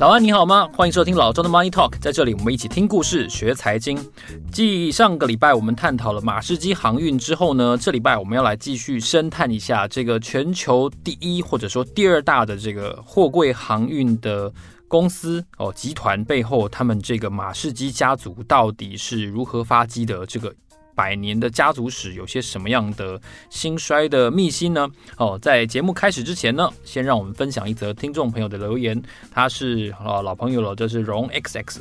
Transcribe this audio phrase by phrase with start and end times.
[0.00, 0.66] 早安，你好吗？
[0.74, 4.02] 欢迎收听老周的 Money Talk，在这里我们一起听故事、学财经。
[4.50, 14.50] 继上个礼拜我们探讨了马士基航运之后呢，这礼拜我们要来继续深探一下这个全球第一或者说第二大的这个货柜航运的
[14.88, 20.24] 公司哦集团背后，他们这个马士基家族到底是如何发迹的？
[20.24, 20.50] 这个。
[20.94, 24.88] 百年的家族史有些什么样的兴衰的秘辛呢？
[25.16, 29.00] 哦，在节目开始之前呢，先让我们分享一则听众朋友的留言。
[29.30, 31.78] 他是啊老朋友了，这是荣 XX。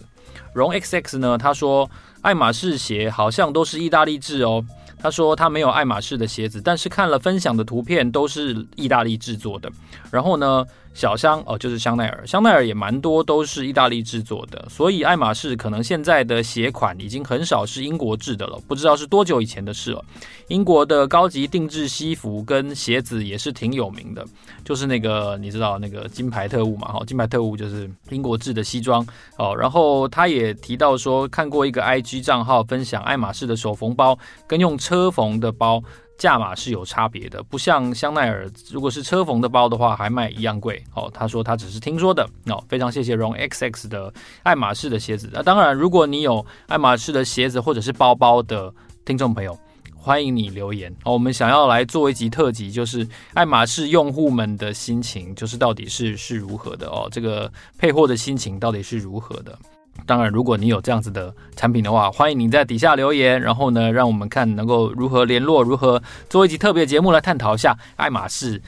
[0.54, 1.90] 荣 XX 呢，他说
[2.22, 4.64] 爱马仕鞋好像都是意大利制哦。
[5.02, 9.72] 他说他没有爱马仕的鞋子，但是看了分享的图片都是意大利制作的。
[10.12, 20.04] 然后呢，小香哦，就是香奈儿，香奈儿也蛮多都是意大利制作的，所以爱马仕可能现在的鞋款已经很少是英国制的了，不知道是多久以前的事了。
[20.48, 24.26] 英国的高级定制西服跟鞋子也是挺有名的，
[24.66, 26.92] 就是那个你知道那个金牌特务嘛？
[26.92, 29.06] 哈，金牌特务就是英国制的西装
[29.38, 29.56] 哦。
[29.56, 35.82] 然后他也提到说，看过一个 IG 账号分享爱马仕的手缝包跟用车缝的包。
[36.20, 40.84] 价码是有差别的，不像香奈儿，如果是车缝的包的话，还卖一样贵。
[40.94, 42.30] 哦，他说他只是听说的。
[42.48, 45.30] 哦，非常谢谢 Ron XX 的爱马仕的鞋子。
[45.34, 48.72] 那当然，如果你有爱马仕的鞋子或者是包包的
[49.06, 49.58] 听众朋友，
[49.96, 50.94] 欢迎你留言。
[51.06, 59.58] 哦，我们想要来做一集特辑，就是爱马仕用户们的心情，就是到底是是如何的哦，这个配货的心情到底是如何的。
[60.06, 68.62] 当然，如果你有这样子的产品的话，欢迎你在底下留言，然后呢，让我们看能够如何联络，如何做一集特别节目来探讨一下爱马仕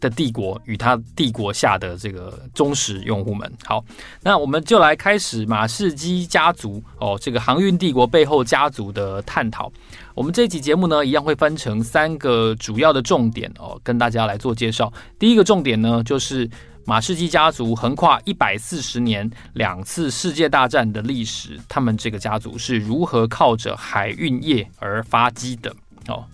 [0.00, 3.52] 的帝国与它帝国下的这个忠实用户们。
[3.64, 3.84] 好，
[4.22, 9.72] 那我们就来开始马士基家族哦，这个航运帝国背后家族的探讨。
[10.14, 14.92] 我们这期节目呢，一样会分成三个主要的重点哦，跟大家来做介绍。
[15.18, 16.48] 第一个重点呢，就是。
[16.88, 25.70] 马士基家族横跨一百四十年、两次世界大战的历史，他们这个家族是如何靠着海运业而发迹的？
[26.06, 26.24] 哦，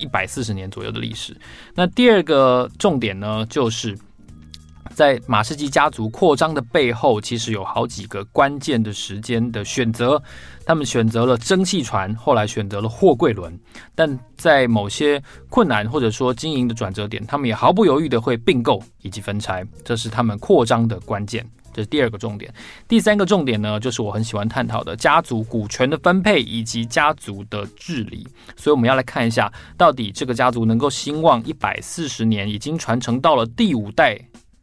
[0.00, 1.36] 一百四十年左右的历史。
[1.76, 3.96] 那第二个重点呢，就是。
[5.00, 10.22] 在马士基家族扩张的背后，其实有好几个关键的时间的选择。
[10.66, 13.58] 他们选择了蒸汽船，后来选择了货柜轮。
[13.94, 14.06] 但
[14.36, 15.18] 在某些
[15.48, 19.64] 困难或者说经营的转折点，他们也毫不犹豫的会并购以及分拆。
[19.82, 21.42] 这是他们扩张的关键。
[21.72, 22.52] 这是第二个重点。
[22.86, 28.28] 第三个重点呢，就是我很喜欢探讨的家族股权的分配以及家族的治理。
[28.54, 34.20] 所以我们要来看一下，到底这个家族能够兴旺一百四十年，已经传承到了第五代。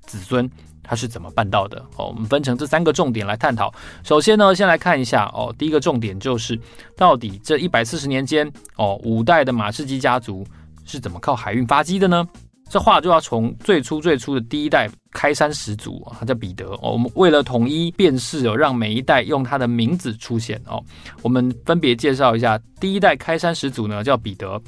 [0.07, 0.49] 子孙
[0.81, 1.77] 他是怎么办到的？
[1.97, 3.71] 哦，我们分成这三个重点来探讨。
[4.03, 6.59] 首先呢，先来看一下哦，第一个重点就是
[6.95, 10.47] 到底这一百四十年间哦，五代的马士基家族
[10.85, 12.25] 是怎么靠海运发迹的呢？
[12.69, 16.91] 这话就要从最初最初的第一代开山始祖，他叫彼得哦。
[16.91, 20.83] 我们为了统一辨识哦，让每一代用他的名字出现哦。
[21.21, 24.61] 我们分别介绍一下，第一代开山始祖呢叫彼得。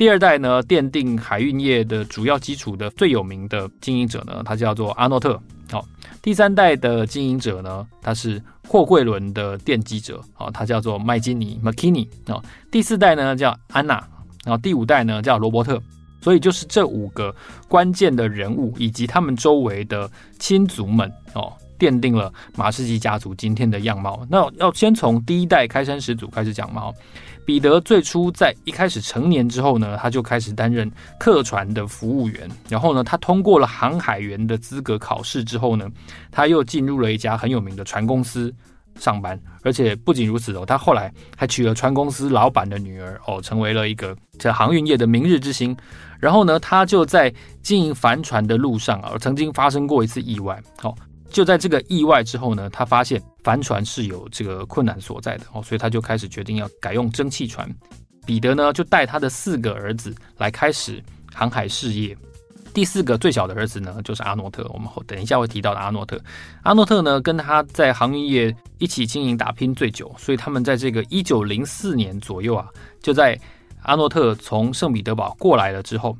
[0.00, 5.38] 第二代呢，奠定海运业的主要基础的最有名的经营者呢，他叫做阿诺特。
[5.70, 5.86] 好，
[6.22, 12.08] 第三代的经营者呢，他是货柜轮的奠基者，好，他叫做麦金尼 （McKinney）。
[12.28, 14.02] 哦，第四代呢叫安娜，
[14.42, 15.78] 然后第五代呢叫罗伯特。
[16.22, 17.34] 所以就是这五个
[17.68, 24.26] 关键的人物以及他们周围的亲族们哦，奠定了马士基家族今天的样貌。
[24.30, 26.90] 那要先从第一代开山始祖开始讲嘛。
[27.50, 30.88] 彼得最初在一开始成年之后呢，他就开始担任
[31.18, 32.48] 客船的服务员。
[32.68, 35.90] 然后呢，他通过了航海员的资格考试之后呢，
[36.30, 38.54] 他又进入了一家很有名的船公司
[39.00, 39.36] 上班。
[39.64, 45.76] 而且不仅如此哦，他后来还娶了船公司老板的女儿哦，成为了一个在航运业的明日之星。
[46.20, 47.34] 然后呢，他就在
[47.64, 50.56] 经营帆船的路上啊，曾经发生过一次意外。
[50.78, 50.94] 好。
[51.30, 57.68] 就在这个意外之后呢，他发现帆船是有这个困难所在的哦，所以他就开始决定要改用蒸汽船。
[58.26, 62.16] 彼得呢，就带他的四个儿子来开始航海事业。
[62.72, 64.68] 第四个最小的儿子呢，就是阿诺特。
[64.72, 66.20] 我们后等一下会提到的阿诺特。
[66.62, 72.68] 阿诺特呢，跟他在航运业一起经营打拼最久，所以他们在这个一九零四年左右啊，
[73.00, 73.38] 就在
[73.82, 76.16] 阿诺特从圣彼得堡过来了之后。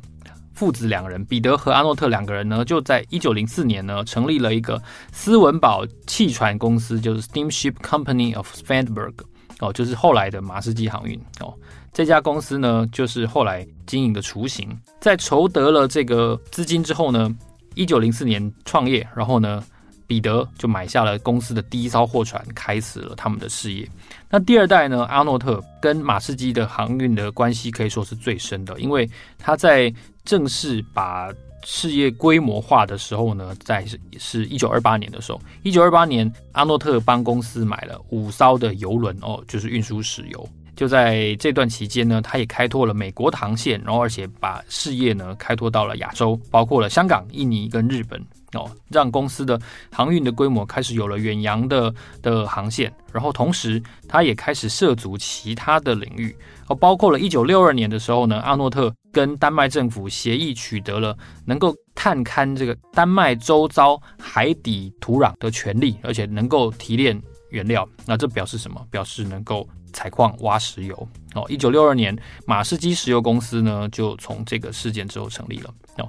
[0.60, 4.78] 父子两人，彼得和阿诺特两个人呢，就在一九零四年呢，成立了一个
[5.10, 9.14] 斯文堡汽船公司，就是 Steamship Company of Spandberg，
[9.60, 11.54] 哦，就是后来的马士基航运哦。
[11.94, 14.68] 这家公司呢，就是后来经营的雏形。
[15.00, 17.34] 在筹得了这个资金之后呢，
[17.74, 19.64] 一九零四年创业，然后呢。
[20.10, 23.88] 彼得就买下了公司的第一艘货船，开始了他们的事业。
[24.28, 25.04] 那第二代呢？
[25.04, 29.08] 阿诺特跟马士基的航运的关系可以说是最深的，因为
[29.38, 29.92] 他在
[30.24, 40.48] 正式把事业规模化的时候呢，在是是一九二八年的时候，一九二八年阿诺特帮公司买了五艘的油轮哦，就是运输石油。
[40.74, 48.20] 就在这段期间呢，他也开拓了美国的航线，然后而且把事业呢开拓到了亚洲，包括了香港、印尼跟日本
[48.54, 49.60] 哦，让公司的
[49.92, 56.36] 航运的规模开始有了远洋的的航线，然后同时他也开始涉足其他的领域
[56.66, 67.20] 哦，包括了一九六二年的时候呢，阿诺特跟丹麦政府协议取得了能够探勘这个丹麦周遭海底土壤的权利，而且能够提炼
[67.50, 68.84] 原料，那这表示什么？
[68.90, 69.68] 表示能够。
[69.92, 72.16] 采矿挖石油哦，一九六二年，
[72.46, 76.08] 马士基石油公司呢就从这个事件之后成立了哦。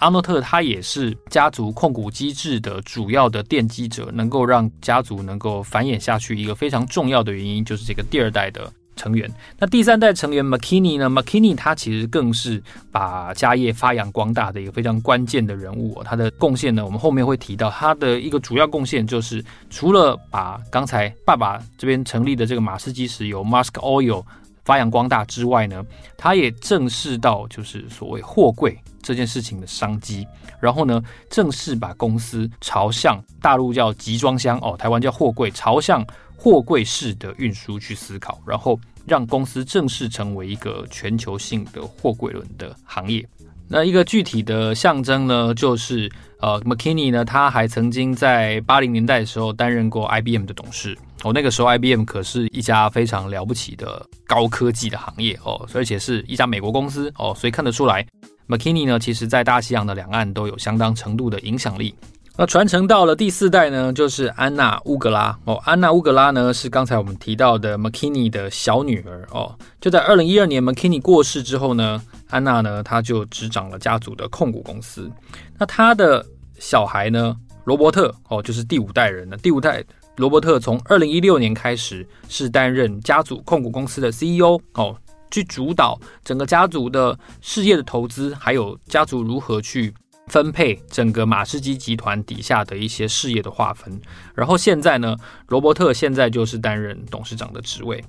[0.00, 8.70] 阿诺特他也是家族控股机制的主要的奠基者，能够让家族能够繁衍下去一个非常重要的原因就是这个第二代的。
[8.96, 12.62] 成员，那第三代成员 McKinney 呢？McKinney 他其实更是
[12.92, 16.02] 把家业发扬光大的一个非常关键的人物。
[16.04, 17.70] 他的贡献呢，我们后面会提到。
[17.70, 24.22] 他的一个主要贡献就是，除了把刚才爸爸这边成立的这个马士基石油 （Maersk Oil）
[24.66, 25.82] 发扬光大之外呢，
[26.18, 30.26] 他也正视到就是所谓货柜这件事情的商机，
[30.60, 36.04] 然后呢，正式把公司朝向大陆叫集装箱哦，台湾叫货柜，朝向
[36.36, 38.78] 货柜式的运输去思考，然后。
[39.06, 43.26] 让公司正式成为一个全球性的货柜轮的行业。
[43.66, 46.08] 那一个具体的象征呢，就是
[46.38, 50.96] 呃，McKinney 呢，他还曾经在八零年代的时候担任过 IBM 的董事。
[51.22, 58.06] 哦，那个时候 IBM 可是一家非常了不起的高科技的行业哦，而且是一家美国公司哦，所以看得出来
[58.50, 61.94] ，McKinney 呢，其实在大西洋的两岸都有相当程度的影响力。
[62.36, 65.56] 那传承到了第四代呢，就是安娜乌格拉哦。
[65.64, 69.54] 安娜乌格拉呢，是刚才我们提到的 McKinney 的小女儿哦。
[69.78, 75.10] 就在二零一二年 McKinney 过世之后呢，安娜呢，她就执掌了家族的控股公司。
[75.58, 76.24] 那她的
[76.58, 79.36] 小孩呢，罗伯特哦，就是第五代人了。
[79.36, 79.84] 第五代
[80.16, 84.96] 罗伯特从二零一六年开始是担任家族控股公司的 CEO 哦，
[85.30, 89.94] 去主导整个家族的事业的投资，还有家族如何去。
[90.26, 94.00] 分配整个马士基集团底下的一些事业的划分，
[94.32, 95.16] 然后现在呢，
[95.48, 98.00] 罗伯特现在就是担任董事长的职位。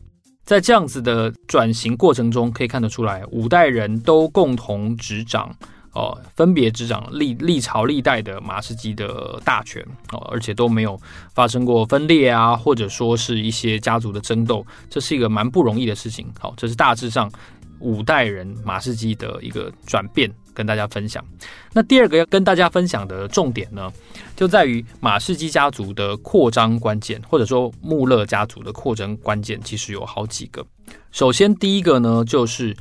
[0.45, 5.51] 在这样子的转型过程中，可以看得出来，五代人都共同执掌
[5.93, 10.99] 哦，分别执掌历历朝历代的马士基的大权哦，而且都没有
[11.33, 16.27] 发生过分裂啊，或者说是一些家族的争斗，这是一个蛮不容易的事情。
[16.39, 17.31] 好，这是大致上
[17.79, 20.31] 五代人马士基的一个转变。
[20.53, 21.25] 跟大家分享。
[21.71, 23.89] 那第二个要跟大家分享的重点呢，
[24.35, 30.61] 就在于马士基家族的扩张关键，或者说穆勒家族的扩张关键，其实有好几个。
[31.11, 32.75] 首先，第一个呢，就是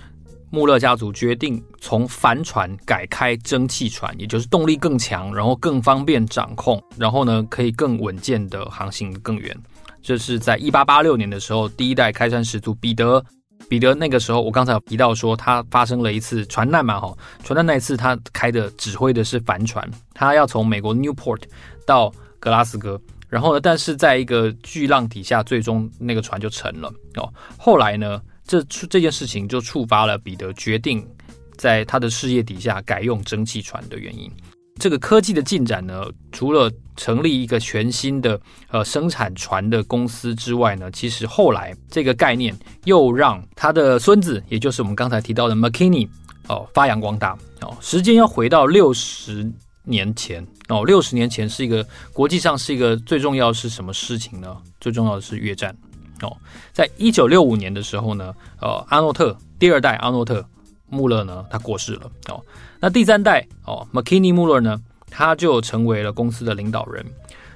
[0.51, 9.57] 穆勒家族决定从帆船改开蒸汽船，也就是动力更强，然后更方便掌控，然后呢，可以更稳健的航行更远。
[10.03, 13.25] 这是在一八八六年的时候，第一代开山始祖彼得。
[13.69, 21.43] 彼得那个时候，我刚才有提到说，他发生了一次船难嘛，哈，船难那一次他开的指挥的是帆船，他要从美国 Newport
[21.87, 22.11] 到
[22.41, 27.33] 格拉斯哥，然后呢，但是在一个巨浪底下，最终那个船就沉了哦。
[27.59, 28.21] 后来呢，
[28.51, 31.07] 这出这件事情就触发了彼得决定
[31.57, 34.29] 在他的事业底下改用蒸汽船的原因。
[34.81, 38.41] 这个科技的进展呢，除了成立一个全新的
[38.73, 42.53] 呃生产船的公司之外呢，其实后来这个概念
[42.87, 46.09] 又让他的孙子，也就是我们刚才提到的 McKinney
[46.49, 47.77] 哦发扬光大哦。
[47.81, 49.49] 时间要回到六十
[49.85, 54.57] 年前哦，六十年前是一个国际上是一个最重要是什么事情呢？
[54.81, 55.73] 最重要的是越战
[56.27, 56.37] 哦。
[56.73, 60.45] 在一九六五年的时候呢，呃，阿诺特第二代阿诺特
[60.89, 62.41] 穆勒呢，他过世了哦。
[62.81, 67.05] 那第三代哦，McKinney 穆勒呢，他就成为了公司的领导人。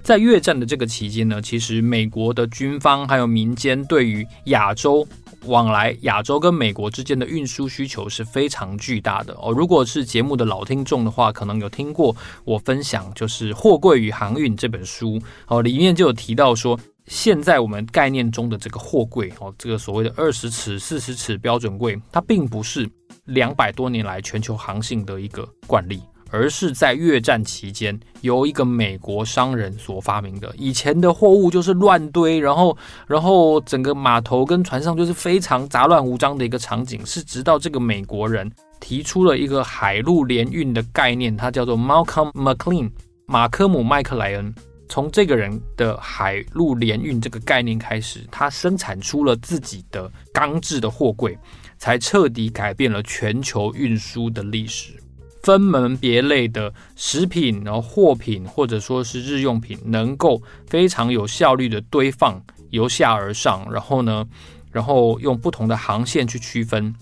[0.02, 5.06] 在越战的这个期间呢，其实美国的军方还有民间对于亚洲
[5.46, 9.50] 往来亚洲跟美国之间的运输需求是非常巨大的哦。
[9.50, 22.88] 如果是节目的老听众的话，可能有听过我分享就是《货柜与航运》这本书哦，里面就有提到说，现在我们概念中的这个货柜哦，这个所谓的二十尺、四十尺标准柜，它并不是。
[23.26, 30.54] 两百多年来全球航行的一个惯例，而是在越战期间由一个美国商人所发明的。
[30.58, 37.00] 以前的货物就是乱堆，然后然后整个码头跟船上就是非常杂乱无章的一个场景。
[37.06, 42.90] 是直到这个美国人提出了一个海陆联运的概念，他叫做 Malcolm McLean
[43.24, 44.54] 马科姆麦克莱恩。
[44.94, 51.36] 从这个人的海陆联运这个概念开始，他生产出了自己的钢制的货柜。
[51.76, 54.94] 才彻底改变了全球运输的历史。
[55.42, 64.24] 分门别类的食品，然后货品或者说是日用品，能够非常有效率的堆放，由下而上，然后呢，
[64.70, 66.94] 然后用不同的航线去区分。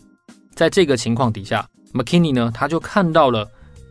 [0.54, 3.46] 在这个情况底下，McKinney 呢，他就看到了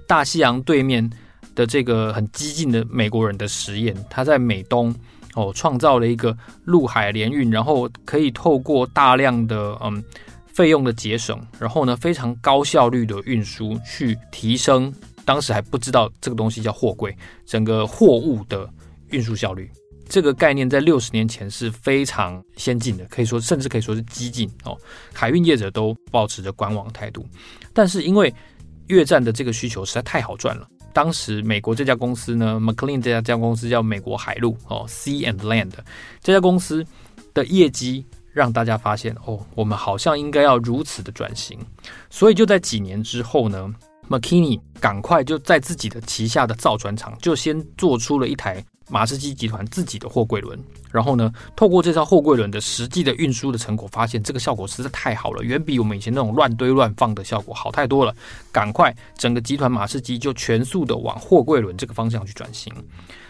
[0.08, 1.08] 大西洋对面
[1.56, 4.94] 的这个很激进的美国人的实验，他在美东
[5.36, 10.04] 哦创造了一个陆海联运，然后可以透过大量的嗯。
[10.54, 14.94] 费用的节省，然后呢，非常高效率的运输，去提升
[15.24, 17.16] 当时还不知道这个东西叫货柜，
[17.46, 18.70] 整个货物的
[19.12, 19.72] 运输效率。
[20.10, 24.78] 这个概念在六十年前是非常先进的，可以说甚至可以说是激进哦。
[25.14, 27.26] 海运业者都保持着观望态度，
[27.74, 28.32] 但是因为
[28.88, 35.72] 越战的这个需求实在太好赚了，当时美国这家公司呢，McLean 这家这家公司叫美国海陆哦，Sea and Land
[36.22, 36.86] 这家公司
[37.34, 38.06] 的业绩。
[38.34, 41.60] 让大家发现哦，我们好像应该要如此的转型，
[42.10, 43.70] 所以就在几年之后呢
[44.08, 50.60] ，McKinney 赶快就在自己的旗下的造船厂就先做出了一台马士基集团自己的货柜轮，
[50.92, 58.14] 然后呢，透过这艘货柜轮的实际的运输的成果，发现这个效果实在太好了，远比我们以前那种乱堆乱放的效果好太多了。
[58.52, 62.74] 赶快整个集团马士基就全速的往货柜轮这个方向去转型。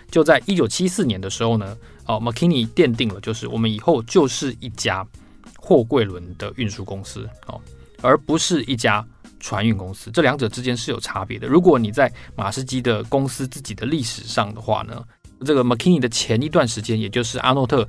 [0.09, 5.07] 就在一九七四年的时候呢，哦，McKinney 奠定了，就是我们以后就是一家
[5.57, 7.61] 货柜轮的运输公司哦，
[8.01, 9.05] 而不是一家
[9.39, 10.11] 船运公司。
[10.11, 11.47] 这两者之间是有差别的。
[11.47, 15.01] 如果你在马士基的公司自己的历史上的话呢，
[15.45, 17.87] 这个 McKinney 的前一段时间，也就是阿诺特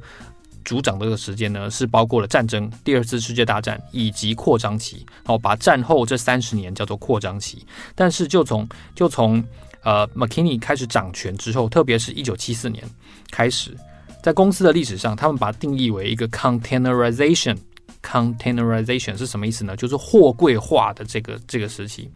[0.64, 5.04] 组长的这个时间呢，是包括了战争、第二次世界大战以及扩张期。
[5.24, 7.64] 哦，把战后这三十年叫做扩张期。
[7.94, 9.42] 但是就从就从
[9.82, 12.84] 呃，McKinney 开始掌权之后，特别是一九七四年
[13.30, 13.76] 开始，
[14.22, 17.56] 在公司的历史上，他们把它定义为一个 containerization。
[18.00, 19.76] containerization 是什么意思呢？
[19.76, 22.10] 就是货柜化的这个这个时期。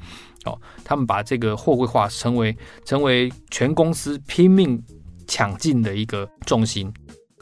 [0.44, 4.80] 哦，他们把这个货柜化成为成为全公司拼命
[5.26, 6.92] 抢进的一个重心。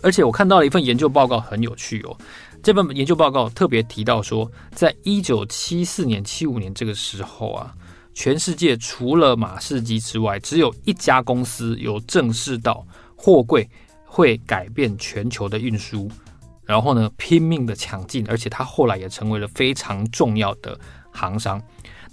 [0.03, 2.17] 而且我看到了一份研究报告，很有趣哦。
[2.63, 7.75] 这份研究报告特别提到说，在一九七四年、七五年这个时候啊。
[8.17, 12.87] 全世界除了马士基之外，只有一家公司有正视到
[13.17, 13.69] 货柜
[14.05, 16.09] 会改变全球的运输，
[16.65, 20.79] 然后呢，拼命的抢进，而且他后来也成为了非常重要的
[21.11, 21.61] 航商，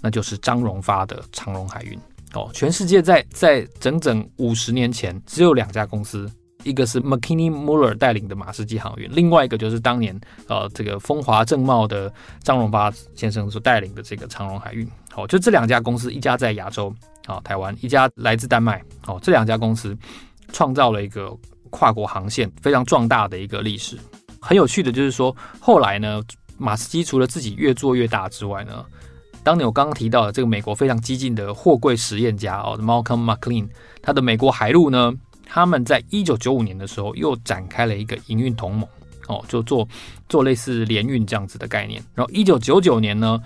[0.02, 1.96] 那就是张荣发的长荣海运。
[2.34, 6.30] 哦，全世界在在整整五十年前，只有两家公司。
[6.64, 10.16] 一个是 McKinney Muller 带领的马士基航运，另外一个就是当年
[10.48, 14.88] 呃这个风华正茂的张荣发先生所带领的这个长荣海运。
[15.16, 16.94] 哦，就这两家公司，一家在亚洲，
[17.26, 18.80] 好台湾，一家来自丹麦。
[19.08, 19.98] 哦，这两家公司
[20.54, 21.36] 创造了一个
[21.72, 23.98] 跨国航线非常壮大的一个历史。
[24.40, 26.22] 很有趣的就是说，后来呢，
[26.60, 28.86] 马士基除了自己越做越大之外呢，
[29.44, 33.68] 当年我刚刚提到的这个美国非常激进的货柜实验家哦，Malcolm McLean，
[34.02, 35.14] 他的美国海陆呢。
[35.54, 38.88] 他们在一九九五年的时候又展开了一个营运同盟，
[39.28, 39.86] 哦，就做
[40.30, 42.02] 做类似联运这样子的概念。
[42.16, 43.38] 然后一九九九年呢，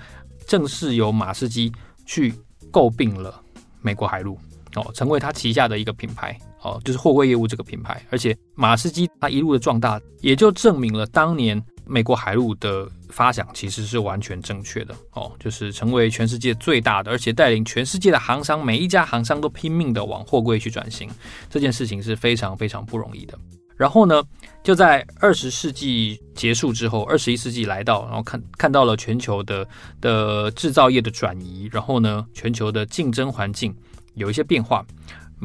[0.46, 1.72] 正式由马士基
[2.06, 2.32] 去
[2.70, 3.42] 购并了
[3.82, 4.38] 美国海陆，
[4.76, 8.00] 哦，成为他旗下的一个品牌，哦，就是货柜业务这个品牌。
[8.12, 11.60] 而且马士基他一路的壮大，也就证明了当年。
[11.88, 21.10] 美国海陆的发想其实是完全正确的哦，就是成为全世界最大的，而且带领全世界的航商，每一家航商都拼命的往货柜去转型，
[21.50, 23.38] 这件事情是非常非常不容易的。
[23.78, 24.24] 然后呢，
[24.64, 29.68] 就在二十世纪结束之后，二十一世纪来到，然后看看到了全球的
[30.00, 33.76] 的制造业的转移，然后呢，全球的竞争环境
[34.14, 34.86] 有一些变化。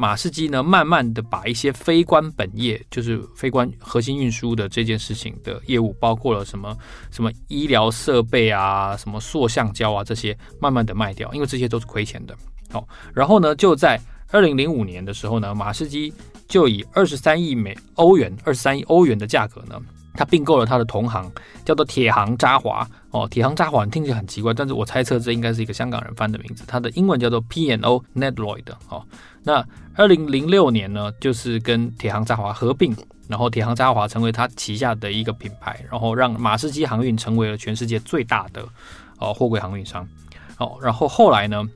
[0.01, 6.75] 马士基呢，慢慢的把一些非关本业，就是非关核心运输的这件事情的业务，包括了什么
[7.11, 12.35] 什么医疗设备啊，什么塑橡胶啊这些，慢慢的卖掉，因为这些都是亏钱的。
[12.71, 16.11] 好，然后呢，就在二零零五年的时候呢，马士基
[16.47, 19.79] 就以二十三亿美欧元，二十三亿欧元的价格呢。
[20.13, 21.31] 他并购了他的同行，
[21.63, 23.27] 叫做铁行渣华哦。
[23.29, 26.63] 铁行渣华听起来很奇怪，但是我猜测这应该是一个香港人翻的名字。
[26.67, 29.05] 它的英文叫做 P N O Nedlloyd 哦。
[29.43, 29.65] 那
[29.95, 32.95] 二零零六年呢，就是跟铁行渣华合并，
[33.27, 38.63] 然后铁行渣华成为他旗下的一个品牌，然后让马士基航运成为了全世界最大的
[39.19, 40.07] 哦货柜航运商
[40.57, 40.77] 哦。
[40.81, 41.67] 然后后来呢，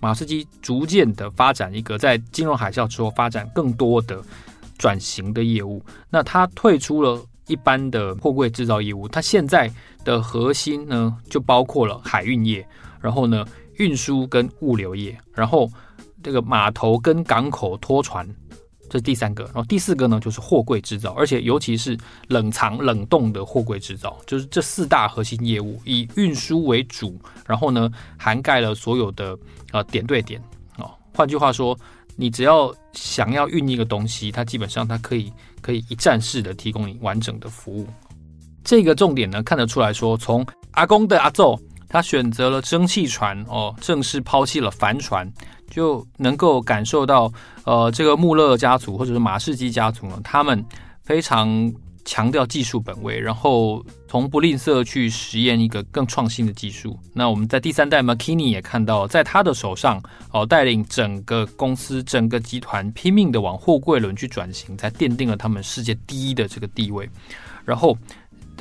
[0.00, 4.20] 马士基逐渐的发展一个在金融海啸之后发展更多的
[4.78, 5.84] 转型的业务。
[6.10, 7.20] 那他退出了。
[7.46, 9.70] 一般的货柜制造业务，它现在
[10.04, 12.66] 的核心呢，就包括了海运业，
[13.00, 13.44] 然后呢，
[13.76, 15.70] 运输跟物流业，然后
[16.22, 18.28] 这个码头跟港口拖船
[18.88, 19.44] 这是第三个。
[19.44, 29.36] 然后第四个呢，就是货柜制造，而且尤其是冷藏冷冻的货柜制造，就是这四大核心业务以运输为主，然后呢涵盖了所有的
[29.72, 30.40] 呃点对点
[30.76, 30.90] 哦。
[31.14, 31.76] 换句话说，
[32.16, 37.86] 你只要想要运一个东西，它基本上它可以可以一站式的提供你完整的服务。
[38.62, 45.26] 这个重点呢，看得出来说，从阿公的阿奏，他选择了蒸汽船哦，正式抛弃了帆船，
[45.70, 47.32] 就能够感受到，
[47.64, 50.64] 呃，这个穆勒家族或者是马士基家族呢，他们
[51.02, 51.48] 非常
[52.04, 56.98] 强调技术本位，然后从不吝啬去实验一个更创新的技术。
[57.12, 67.08] 那我们在第三代 McKinney 也看到，在他的手上哦，带领整个公司、整个集团拼命的往货柜轮去转型，才奠定了他们世界第一的这个地位。
[67.64, 67.96] 然后。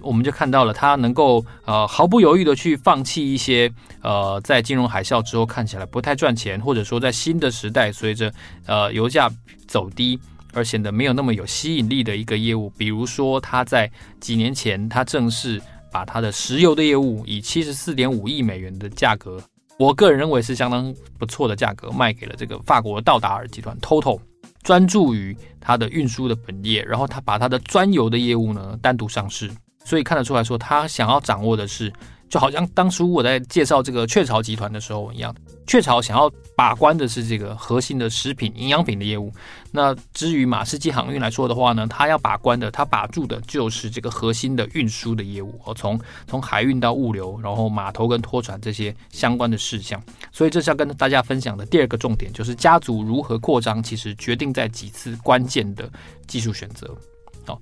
[0.03, 3.71] 我们就看到了他能够呃毫不犹豫的去放弃一些
[4.01, 8.33] 呃在金融海啸之后看起来不太赚钱，或者说在新的时代随着
[8.65, 9.29] 呃油价
[9.67, 10.19] 走低
[10.53, 12.69] 而显得没有那么有吸引力的一个业务。
[12.71, 13.89] 比如说他在
[14.19, 19.41] 几年前，他正式把他的石油的业务以七十四点五亿美元的价格，
[19.77, 24.19] 我个人认为是相当不错的价格卖给了这个法国道达尔集团 Total，
[24.63, 29.49] 专注于他的运输的本业，然后他把他的专油的业务呢单独上市。
[29.83, 31.91] 所以看得出来说，他想要掌握的是，
[32.31, 35.35] 就好像当初我在介绍这个雀巢集团的时候一样，
[35.67, 39.33] 雀巢想要把关的是这个核心的食品、营养品的业务。
[39.69, 50.01] 那至于马士基航运来说的话呢，他要把关的，他把住的就是这个核心的运输的业务，哦，从从海运到物流，然后码头跟拖船这些相关的事项。
[50.31, 55.91] 所以这是要跟大家分享的第二个重点，就是家族如何扩张，其实决定在几次关键的
[56.27, 56.97] 技术选择。
[57.45, 57.59] 好。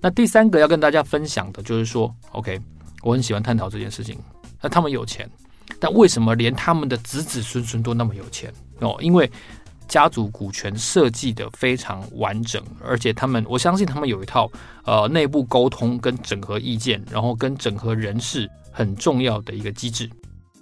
[0.00, 2.60] 那第三个要跟大家分享的就是说，OK，
[3.04, 4.18] 我很喜欢探讨这件事情。
[4.60, 5.30] 那他们有钱，
[5.78, 8.96] 但为什么连他们的子子孙孙都那么有钱哦？
[8.98, 9.30] 因为
[9.86, 14.50] 家族股权设计的非常完整，而且他们，我相信他们有一套
[14.84, 20.08] 呃内部沟通跟整合意见，然后跟整合人事很重要的一个机制。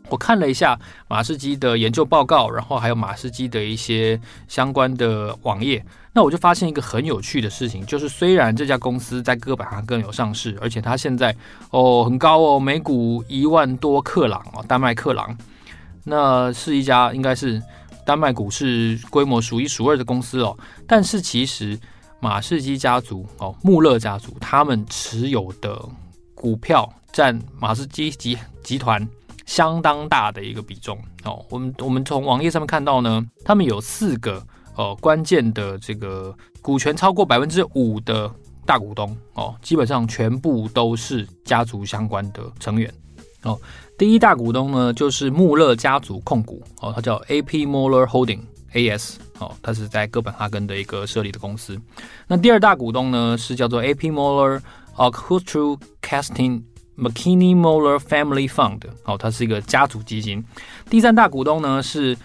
[0.08, 11.34] 我看了一下马士基的研究报告，然后还有马士基的一些相关的网页，那我就发现一个很有趣的事情，就是虽然这家公司在哥本哈根有上市，而且它现在
[11.70, 15.36] 哦很高哦，每股一万多克朗哦，丹麦克朗，
[16.04, 17.62] 那是一家应该是
[18.04, 21.78] 丹麦股市规模数一数二的公司哦，但是其实
[22.20, 25.82] 马士基家族哦，穆勒家族他们持有的
[26.34, 29.08] 股票占马士基集集团。
[29.44, 34.40] 相当大的一个比重哦，我们我们从网页上面看到呢，他们有四个
[34.76, 38.30] 呃关键的这个股权超过百分之五的
[38.64, 42.92] 大股东哦，基本上全部都是家族相关的成员
[43.42, 43.58] 哦。
[43.98, 47.66] 第一大股东呢就是穆勒家族控股哦，它叫 A.P.
[47.66, 48.40] Moller Holding
[48.72, 49.18] A.S.
[49.38, 51.78] 哦，它是在哥本哈根的一个设立的公司。
[52.26, 54.10] 那第二大股东呢是叫做 A.P.
[54.10, 54.60] Moller
[54.96, 56.62] Aakirkey Casting
[56.96, 60.44] McKinney Moller Family Fund，哦，它是一个家族基金。
[60.88, 62.16] 第三大股东呢是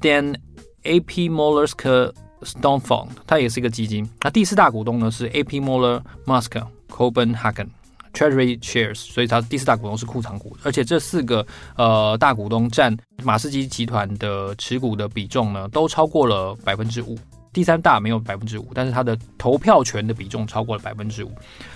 [0.00, 0.34] Dan
[0.82, 1.28] A.P.
[1.28, 2.12] Moller Sk
[2.42, 4.08] Stone Fund，它也是一个基金。
[4.22, 5.60] 那第四大股东呢是 A.P.
[5.60, 7.68] Moller Maersk Copenhagen
[8.12, 10.56] Treasury Shares，所以它第四大股东是库藏股。
[10.62, 17.18] 而且这四个呃大股东占马士基集团的持股的比重呢，都超过了百分之五。
[17.52, 21.32] 第三大没有百分之五，但是它的投票权的比重超过了百分之五，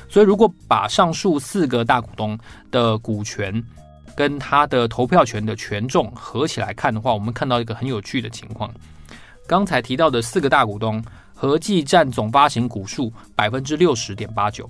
[0.09, 2.39] 所以如果把上述四个大股东
[2.71, 3.61] 的股权
[4.17, 8.73] 跟他的投票权的权重合起来看的话，我们看到一个很有趣的情况。
[9.47, 11.03] 刚才提到的四个大股东
[11.35, 14.69] 合计占总发行股数百分之六十点八九，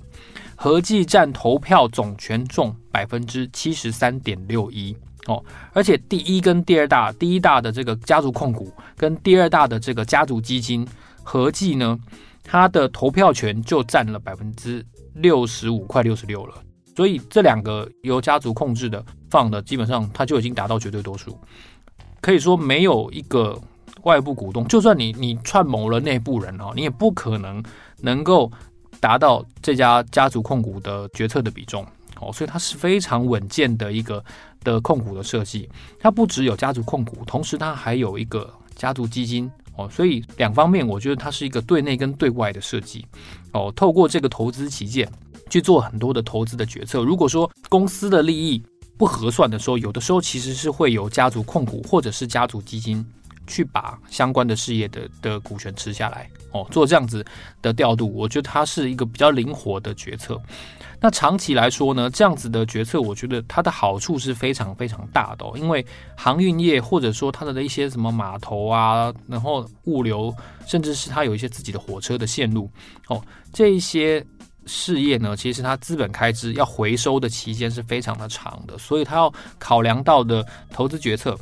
[0.55, 4.95] 合计占投票总权重百分之七十三点六一。
[5.27, 10.87] 哦，而且第一跟第二大，第一大的这个家族控股跟第二大的这个家族基金
[11.23, 11.97] 合计呢，
[12.43, 16.61] 它的投票权就占了百分之六十五，快六十六了。
[16.95, 21.39] 所以这两个由家族控制的放的，基本上它就已经达到绝对多数。
[22.21, 23.59] 可以说没有一个
[24.05, 27.61] 外部股东，就算你你串谋了内部人哦，你也不可能
[28.01, 28.51] 能够
[28.99, 31.85] 达到这家家族控股的决策的比重。
[32.21, 34.23] 哦，所以它是非常稳健的一个
[34.63, 35.69] 的控股的设计。
[35.99, 39.51] 它不只有家族控股，同时它还有一个家族基金。
[39.75, 43.05] 哦，所以两方面，我觉得它是一个对内跟对外的设计。
[43.51, 45.11] 哦，透过这个投资旗舰
[45.49, 47.03] 去做很多的投资的决策。
[47.03, 48.63] 如果说公司的利益
[48.97, 53.05] 不合算的时候，有的时候其实是会有家族控股或者是家族基金
[53.47, 57.25] 去把相关的事业的的股权吃下来哦，做这样子
[57.61, 60.39] 的调度，我觉得它是一个比较灵活的决策。
[61.01, 70.33] 那长期来说呢，这样子的决策，我觉得它的好处是非常非常大的哦，因为航运业或者说它的一些什么码头啊，然后物流，
[70.65, 72.71] 甚至是它有一些自己的火车的线路
[73.07, 73.21] 哦，
[73.53, 74.25] 这一些
[74.65, 81.37] 事业呢，其实它资本开支要回收的期间是非常的长的，所以它要考量到的投资决策。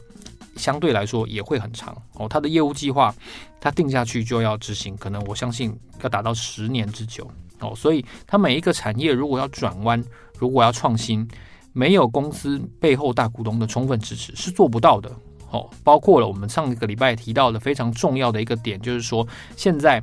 [0.63, 3.13] 相对来说也会很长哦，它的业务计划，
[3.59, 10.01] 它定下去就要执行，可能我相信要达到十年之久哦，所以它每一个产业如果要转弯，
[10.39, 11.27] 如果要创新，
[11.73, 15.11] 没有公司背后大股东的充分支持是做不到的
[15.51, 15.69] 哦。
[15.83, 20.01] 包括了我们上一个礼拜提到的非常重要的一个点，就是说现在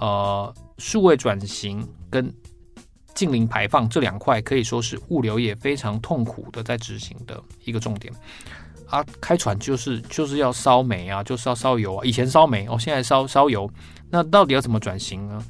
[0.00, 2.34] 呃数位转型跟
[3.14, 8.12] 净零排放这两块可以说是物流业非常痛苦的在执行的一个重点。
[8.90, 12.04] 啊，开船就是就是要烧煤啊，就是要烧油啊。
[12.04, 13.70] 以前烧煤哦，现在烧烧油，
[14.10, 15.42] 那到底要怎么转型呢？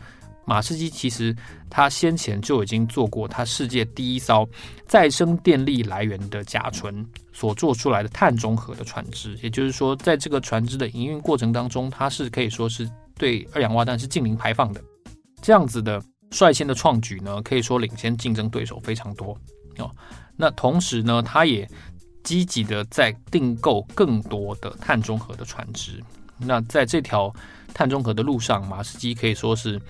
[0.46, 1.37] 马士基其实
[1.68, 4.48] 他先前就已经做过，他世界第一艘
[4.85, 14.83] 再生电力来源的甲醇所做出来的碳中和的船只，也就是说，在这个船只的营运过程当中，它是可以说是对二氧化碳是净零排放的。
[15.40, 19.38] 这样子的率先的创举呢，可以说领先竞争对手非常多
[19.79, 19.88] 哦。
[20.37, 21.68] 那同时呢，它也
[22.22, 26.02] 积极的在订购更多的碳中和的船只，
[26.38, 27.35] 那在这条
[27.72, 29.80] 碳中和的路上，马士基可以说是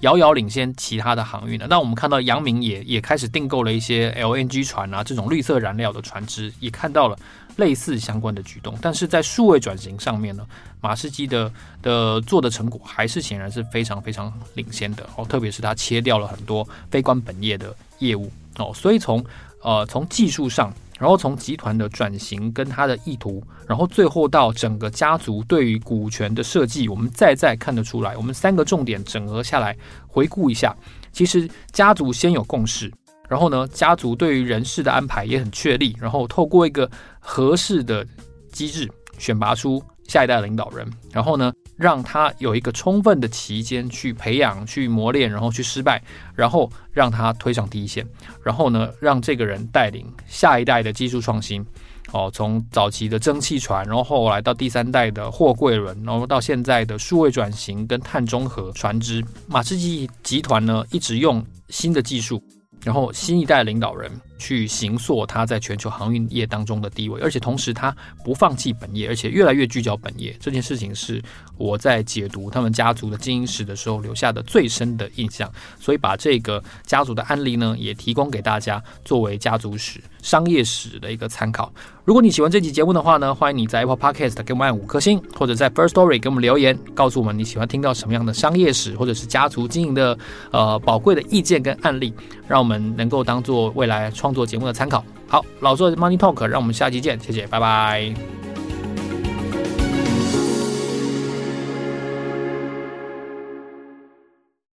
[0.00, 1.66] 遥遥领先其他的航运的。
[1.66, 7.18] 那我们看到阳明也也开始订购了一些 LNG 船啊，这种绿色燃料的船只，也看到了
[7.56, 8.76] 类似相关的举动。
[8.80, 10.46] 但是在数位转型上面呢，
[10.80, 19.24] 马士基的的做的成果还是显然是非常非常领先的哦，特别是他切掉了很多非关本业的业务哦，所以从
[19.62, 20.72] 呃从技术上。
[21.00, 28.14] 然后从集团的转型跟他的意图，然后最后到整个家族对于股权的设计，我们再再看得出来。
[28.18, 29.74] 我们三个重点整合下来，
[30.06, 30.76] 回顾一下，
[31.10, 32.92] 其实家族先有共识，
[33.30, 38.06] 然后呢，家族对于人事的安排也很确立，然后透过一个合适的
[38.52, 38.86] 机制
[39.16, 46.02] 选拔出下一代领导人，然后呢，让他有一个充分的期间去培养、去磨练，然后去失败，
[46.34, 48.06] 然后让他推上第一线，
[48.44, 51.64] 然后呢，让这个人带领下一代的技术创新。
[52.12, 62.42] 哦，从早期的蒸汽船，然后后来到第三代的货柜轮，然后到现在的数位转型跟碳中和船只，马士基集团呢一直用新的技术。
[62.82, 70.34] 然后新一代领导人去形塑他在全球航运业当中的地位，而且同时他不放弃本业，而且越来越聚焦本业。
[70.40, 71.22] 这件事情是
[71.60, 75.48] 我在解读他们家族的经营史的时候留下的最深的印象。
[75.78, 81.70] 所以把这个家族的案例呢，也提供给大家作为家族史、商业史的一个参考。
[82.06, 90.18] 如果你喜欢这期节目的话呢，欢迎你在 Apple Podcast 给我们按五颗星，或者在 First Story 给我们留言，告诉我们你喜欢听到什么样的商业史，或者是家族经营的
[90.50, 92.12] 呃宝贵的意见跟案例，
[92.48, 95.04] 让我们能够当做未来创作节目的参考。
[95.28, 98.12] 好，老周的 Money Talk，让我们下期见，谢谢，拜拜。